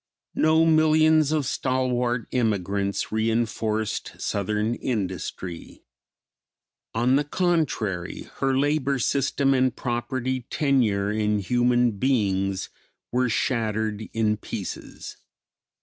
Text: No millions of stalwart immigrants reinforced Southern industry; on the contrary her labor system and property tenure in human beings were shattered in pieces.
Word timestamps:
No 0.33 0.65
millions 0.65 1.31
of 1.31 1.45
stalwart 1.45 2.27
immigrants 2.31 3.11
reinforced 3.11 4.13
Southern 4.19 4.73
industry; 4.73 5.83
on 6.95 7.17
the 7.17 7.23
contrary 7.23 8.23
her 8.37 8.57
labor 8.57 8.97
system 8.97 9.53
and 9.53 9.75
property 9.75 10.47
tenure 10.49 11.11
in 11.11 11.37
human 11.37 11.91
beings 11.99 12.69
were 13.11 13.29
shattered 13.29 14.09
in 14.11 14.37
pieces. 14.37 15.17